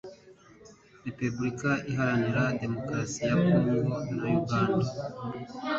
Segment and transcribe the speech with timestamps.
[1.05, 3.85] Repubulika Iharanira Demukarasi ya Kongo
[4.17, 4.87] na Uganda.